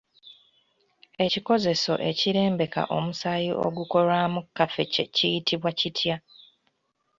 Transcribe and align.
Ekikozeso 1.25 1.93
ekirembeka 2.09 2.81
omusaayi 2.97 3.51
ogukolwamu 3.65 4.39
kaffecce 4.57 5.03
kiyitibwa 5.15 5.71
kitya? 5.79 6.15